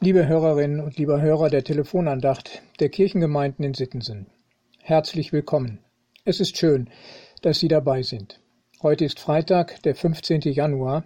Liebe 0.00 0.28
Hörerinnen 0.28 0.78
und 0.78 0.96
lieber 0.96 1.20
Hörer 1.20 1.50
der 1.50 1.64
Telefonandacht 1.64 2.62
der 2.78 2.88
Kirchengemeinden 2.88 3.64
in 3.64 3.74
Sittensen, 3.74 4.28
herzlich 4.78 5.32
willkommen. 5.32 5.80
Es 6.24 6.38
ist 6.38 6.56
schön, 6.56 6.88
dass 7.42 7.58
Sie 7.58 7.66
dabei 7.66 8.02
sind. 8.02 8.38
Heute 8.80 9.04
ist 9.04 9.18
Freitag, 9.18 9.82
der 9.82 9.96
15. 9.96 10.42
Januar, 10.42 11.02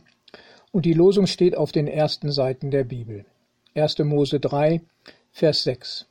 und 0.73 0.85
die 0.85 0.93
Losung 0.93 1.27
steht 1.27 1.57
auf 1.57 1.73
den 1.73 1.87
ersten 1.87 2.31
Seiten 2.31 2.71
der 2.71 2.85
Bibel. 2.85 3.25
1. 3.75 4.01
Mose 4.01 4.41
3, 4.41 4.83
Vers 5.31 5.63
6. 5.63 6.07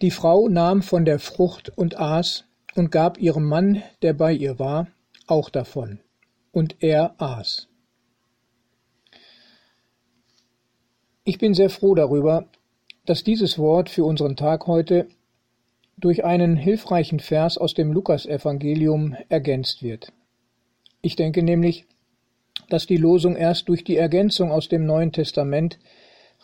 Die 0.00 0.12
Frau 0.12 0.46
nahm 0.46 0.80
von 0.82 1.04
der 1.04 1.18
Frucht 1.18 1.76
und 1.76 1.98
aß 1.98 2.44
und 2.76 2.92
gab 2.92 3.18
ihrem 3.18 3.48
Mann, 3.48 3.82
der 4.02 4.12
bei 4.12 4.32
ihr 4.32 4.60
war, 4.60 4.86
auch 5.26 5.50
davon. 5.50 5.98
Und 6.52 6.76
er 6.78 7.20
aß. 7.20 7.66
Ich 11.28 11.36
bin 11.36 11.52
sehr 11.52 11.68
froh 11.68 11.94
darüber, 11.94 12.46
dass 13.04 13.22
dieses 13.22 13.58
Wort 13.58 13.90
für 13.90 14.02
unseren 14.02 14.34
Tag 14.34 14.66
heute 14.66 15.08
durch 15.98 16.24
einen 16.24 16.56
hilfreichen 16.56 17.20
Vers 17.20 17.58
aus 17.58 17.74
dem 17.74 17.92
Lukasevangelium 17.92 19.14
ergänzt 19.28 19.82
wird. 19.82 20.10
Ich 21.02 21.16
denke 21.16 21.42
nämlich, 21.42 21.84
dass 22.70 22.86
die 22.86 22.96
Losung 22.96 23.36
erst 23.36 23.68
durch 23.68 23.84
die 23.84 23.98
Ergänzung 23.98 24.50
aus 24.50 24.70
dem 24.70 24.86
Neuen 24.86 25.12
Testament 25.12 25.78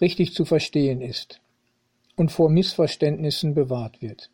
richtig 0.02 0.34
zu 0.34 0.44
verstehen 0.44 1.00
ist 1.00 1.40
und 2.14 2.30
vor 2.30 2.50
Missverständnissen 2.50 3.54
bewahrt 3.54 4.02
wird. 4.02 4.28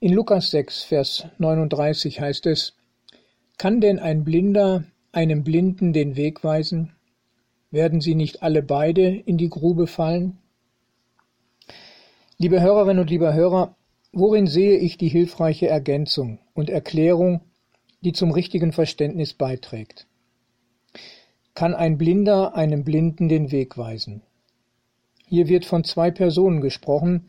In 0.00 0.14
Lukas 0.14 0.50
6, 0.50 0.82
Vers 0.82 1.26
39 1.38 2.20
heißt 2.20 2.46
es, 2.46 2.74
Kann 3.56 3.80
denn 3.80 4.00
ein 4.00 4.24
Blinder 4.24 4.82
einem 5.12 5.44
Blinden 5.44 5.92
den 5.92 6.16
Weg 6.16 6.42
weisen? 6.42 6.95
Werden 7.70 8.00
sie 8.00 8.14
nicht 8.14 8.42
alle 8.42 8.62
beide 8.62 9.08
in 9.08 9.38
die 9.38 9.48
Grube 9.48 9.86
fallen? 9.86 10.38
Liebe 12.38 12.60
Hörerinnen 12.60 13.00
und 13.00 13.10
lieber 13.10 13.34
Hörer, 13.34 13.74
worin 14.12 14.46
sehe 14.46 14.78
ich 14.78 14.98
die 14.98 15.08
hilfreiche 15.08 15.68
Ergänzung 15.68 16.38
und 16.54 16.70
Erklärung, 16.70 17.40
die 18.02 18.12
zum 18.12 18.30
richtigen 18.30 18.72
Verständnis 18.72 19.34
beiträgt? 19.34 20.06
Kann 21.54 21.74
ein 21.74 21.98
Blinder 21.98 22.54
einem 22.54 22.84
Blinden 22.84 23.28
den 23.28 23.50
Weg 23.50 23.76
weisen? 23.76 24.22
Hier 25.26 25.48
wird 25.48 25.64
von 25.64 25.82
zwei 25.82 26.10
Personen 26.10 26.60
gesprochen 26.60 27.26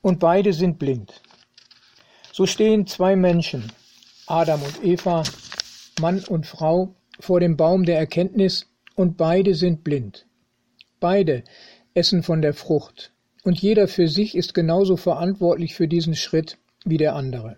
und 0.00 0.20
beide 0.20 0.52
sind 0.52 0.78
blind. 0.78 1.22
So 2.32 2.46
stehen 2.46 2.86
zwei 2.86 3.16
Menschen, 3.16 3.72
Adam 4.26 4.62
und 4.62 4.84
Eva, 4.84 5.24
Mann 6.00 6.22
und 6.28 6.46
Frau, 6.46 6.94
vor 7.18 7.40
dem 7.40 7.56
Baum 7.56 7.84
der 7.84 7.98
Erkenntnis 7.98 8.71
und 8.94 9.16
beide 9.16 9.54
sind 9.54 9.84
blind. 9.84 10.26
Beide 11.00 11.44
essen 11.94 12.22
von 12.22 12.42
der 12.42 12.54
Frucht 12.54 13.12
und 13.42 13.60
jeder 13.60 13.88
für 13.88 14.08
sich 14.08 14.34
ist 14.36 14.54
genauso 14.54 14.96
verantwortlich 14.96 15.74
für 15.74 15.88
diesen 15.88 16.14
Schritt 16.14 16.58
wie 16.84 16.96
der 16.96 17.14
andere. 17.14 17.56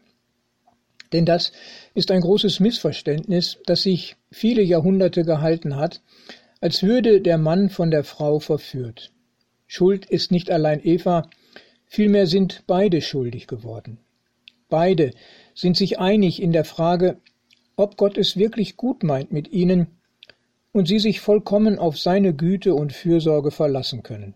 Denn 1.12 1.24
das 1.24 1.52
ist 1.94 2.10
ein 2.10 2.22
großes 2.22 2.60
Missverständnis, 2.60 3.58
das 3.66 3.82
sich 3.82 4.16
viele 4.32 4.62
Jahrhunderte 4.62 5.24
gehalten 5.24 5.76
hat, 5.76 6.02
als 6.60 6.82
würde 6.82 7.20
der 7.20 7.38
Mann 7.38 7.70
von 7.70 7.90
der 7.90 8.04
Frau 8.04 8.40
verführt. 8.40 9.12
Schuld 9.66 10.06
ist 10.06 10.32
nicht 10.32 10.50
allein 10.50 10.80
Eva, 10.82 11.28
vielmehr 11.86 12.26
sind 12.26 12.64
beide 12.66 13.00
schuldig 13.00 13.46
geworden. 13.46 13.98
Beide 14.68 15.12
sind 15.54 15.76
sich 15.76 15.98
einig 15.98 16.42
in 16.42 16.52
der 16.52 16.64
Frage, 16.64 17.20
ob 17.76 17.96
Gott 17.96 18.18
es 18.18 18.36
wirklich 18.36 18.76
gut 18.76 19.02
meint 19.02 19.32
mit 19.32 19.52
ihnen 19.52 19.86
und 20.74 20.88
sie 20.88 20.98
sich 20.98 21.20
vollkommen 21.20 21.78
auf 21.78 21.96
seine 21.96 22.34
Güte 22.34 22.74
und 22.74 22.92
Fürsorge 22.92 23.52
verlassen 23.52 24.02
können. 24.02 24.34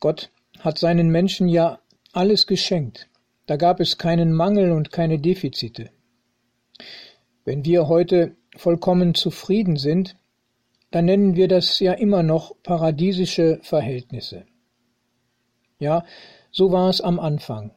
Gott 0.00 0.32
hat 0.60 0.78
seinen 0.78 1.10
Menschen 1.10 1.46
ja 1.48 1.78
alles 2.12 2.46
geschenkt, 2.46 3.08
da 3.44 3.56
gab 3.56 3.80
es 3.80 3.98
keinen 3.98 4.32
Mangel 4.32 4.72
und 4.72 4.90
keine 4.90 5.18
Defizite. 5.18 5.90
Wenn 7.44 7.66
wir 7.66 7.86
heute 7.86 8.34
vollkommen 8.56 9.14
zufrieden 9.14 9.76
sind, 9.76 10.16
dann 10.90 11.04
nennen 11.04 11.36
wir 11.36 11.48
das 11.48 11.78
ja 11.78 11.92
immer 11.92 12.22
noch 12.22 12.56
paradiesische 12.62 13.60
Verhältnisse. 13.62 14.46
Ja, 15.78 16.04
so 16.50 16.72
war 16.72 16.88
es 16.88 17.02
am 17.02 17.20
Anfang. 17.20 17.72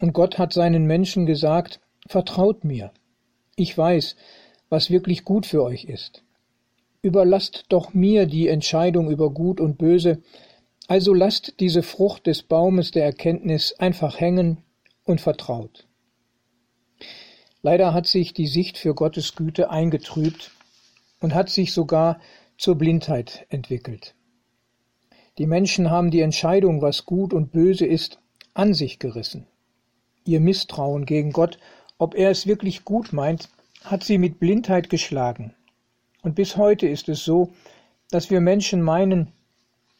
Und 0.00 0.14
Gott 0.14 0.38
hat 0.38 0.54
seinen 0.54 0.86
Menschen 0.86 1.26
gesagt, 1.26 1.80
vertraut 2.08 2.64
mir. 2.64 2.90
Ich 3.54 3.76
weiß, 3.76 4.16
was 4.70 4.90
wirklich 4.90 5.24
gut 5.24 5.44
für 5.44 5.62
euch 5.62 5.84
ist. 5.84 6.24
Überlasst 7.02 7.64
doch 7.68 7.94
mir 7.94 8.26
die 8.26 8.46
Entscheidung 8.46 9.10
über 9.10 9.30
Gut 9.30 9.60
und 9.60 9.76
Böse, 9.76 10.22
also 10.86 11.12
lasst 11.12 11.58
diese 11.58 11.82
Frucht 11.82 12.28
des 12.28 12.44
Baumes 12.44 12.92
der 12.92 13.04
Erkenntnis 13.04 13.74
einfach 13.78 14.20
hängen 14.20 14.58
und 15.04 15.20
vertraut. 15.20 15.88
Leider 17.60 17.92
hat 17.92 18.06
sich 18.06 18.34
die 18.34 18.46
Sicht 18.46 18.78
für 18.78 18.94
Gottes 18.94 19.34
Güte 19.34 19.70
eingetrübt 19.70 20.52
und 21.20 21.34
hat 21.34 21.48
sich 21.50 21.72
sogar 21.72 22.20
zur 22.56 22.76
Blindheit 22.76 23.46
entwickelt. 23.48 24.14
Die 25.38 25.46
Menschen 25.46 25.90
haben 25.90 26.10
die 26.10 26.20
Entscheidung, 26.20 26.82
was 26.82 27.04
gut 27.04 27.32
und 27.32 27.50
böse 27.50 27.86
ist, 27.86 28.20
an 28.54 28.74
sich 28.74 28.98
gerissen. 28.98 29.46
Ihr 30.24 30.40
Misstrauen 30.40 31.04
gegen 31.04 31.32
Gott, 31.32 31.58
ob 31.98 32.14
er 32.14 32.30
es 32.30 32.46
wirklich 32.46 32.84
gut 32.84 33.12
meint, 33.12 33.48
hat 33.82 34.04
sie 34.04 34.18
mit 34.18 34.38
Blindheit 34.38 34.88
geschlagen. 34.88 35.54
Und 36.22 36.36
bis 36.36 36.56
heute 36.56 36.88
ist 36.88 37.08
es 37.08 37.24
so, 37.24 37.52
dass 38.10 38.30
wir 38.30 38.40
Menschen 38.40 38.80
meinen, 38.80 39.32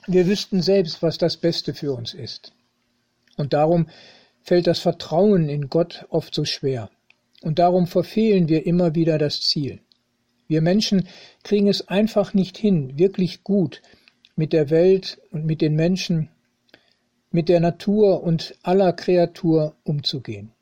wir 0.06 0.26
wüssten 0.26 0.62
selbst, 0.62 1.02
was 1.02 1.18
das 1.18 1.36
Beste 1.36 1.74
für 1.74 1.92
uns 1.92 2.14
ist. 2.14 2.52
Und 3.36 3.52
darum 3.52 3.88
fällt 4.42 4.66
das 4.66 4.78
Vertrauen 4.78 5.48
in 5.48 5.68
Gott 5.68 6.06
oft 6.10 6.34
so 6.34 6.44
schwer. 6.44 6.90
Und 7.42 7.58
darum 7.58 7.86
verfehlen 7.86 8.48
wir 8.48 8.66
immer 8.66 8.94
wieder 8.94 9.18
das 9.18 9.40
Ziel. 9.40 9.80
Wir 10.46 10.62
Menschen 10.62 11.08
kriegen 11.42 11.68
es 11.68 11.88
einfach 11.88 12.34
nicht 12.34 12.56
hin, 12.56 12.98
wirklich 12.98 13.42
gut 13.42 13.82
mit 14.36 14.52
der 14.52 14.70
Welt 14.70 15.20
und 15.30 15.44
mit 15.44 15.60
den 15.60 15.74
Menschen, 15.74 16.28
mit 17.30 17.48
der 17.48 17.60
Natur 17.60 18.22
und 18.22 18.54
aller 18.62 18.92
Kreatur 18.92 19.74
umzugehen. 19.82 20.52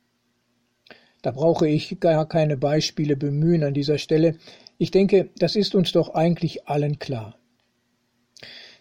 Da 1.22 1.32
brauche 1.32 1.68
ich 1.68 2.00
gar 2.00 2.26
keine 2.26 2.56
Beispiele 2.56 3.16
bemühen 3.16 3.62
an 3.62 3.74
dieser 3.74 3.98
Stelle. 3.98 4.36
Ich 4.78 4.90
denke, 4.90 5.30
das 5.36 5.56
ist 5.56 5.74
uns 5.74 5.92
doch 5.92 6.14
eigentlich 6.14 6.68
allen 6.68 6.98
klar. 6.98 7.36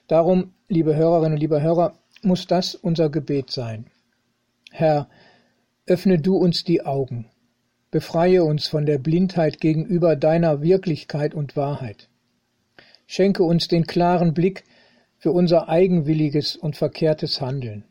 Darum, 0.08 0.54
liebe 0.68 0.96
Hörerinnen 0.96 1.34
und 1.34 1.40
liebe 1.40 1.62
Hörer, 1.62 1.98
muss 2.22 2.48
das 2.48 2.76
unser 2.76 3.10
Gebet 3.10 3.52
sein. 3.52 3.86
Herr, 4.72 5.10
öffne 5.86 6.20
du 6.20 6.38
uns 6.38 6.64
die 6.64 6.86
Augen, 6.86 7.30
Befreie 7.92 8.44
uns 8.44 8.68
von 8.68 8.86
der 8.86 9.00
Blindheit 9.00 9.60
gegenüber 9.60 10.16
deiner 10.16 10.62
Wirklichkeit 10.62 11.34
und 11.34 11.56
Wahrheit. 11.56 12.08
Schenke 13.08 13.42
uns 13.42 13.68
den 13.68 13.88
klaren 13.88 14.36
Blick 14.36 14.64
für 15.18 15.32
unser 15.32 15.70
eigenwilliges 15.70 16.56
und 16.56 16.78
verkehrtes 16.78 17.42
Handeln. 17.42 17.86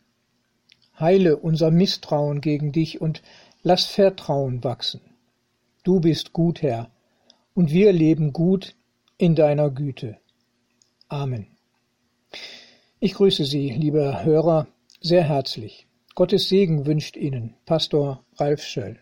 Heile 1.00 1.36
unser 1.36 1.72
Misstrauen 1.72 2.40
gegen 2.40 2.70
dich 2.70 3.00
und 3.00 3.22
lass 3.62 3.86
Vertrauen 3.86 4.62
wachsen. 4.64 5.00
Du 5.84 6.00
bist 6.00 6.32
gut, 6.32 6.62
Herr, 6.62 6.90
und 7.54 7.70
wir 7.70 7.92
leben 7.92 8.32
gut 8.32 8.76
in 9.16 9.34
deiner 9.34 9.70
Güte. 9.70 10.18
Amen. 11.08 11.46
Ich 13.00 13.14
grüße 13.14 13.44
Sie, 13.44 13.70
liebe 13.70 14.24
Hörer, 14.24 14.66
sehr 15.00 15.22
herzlich. 15.22 15.86
Gottes 16.14 16.48
Segen 16.48 16.86
wünscht 16.86 17.16
Ihnen 17.16 17.54
Pastor 17.64 18.24
Ralf 18.36 18.62
Schöll. 18.62 19.00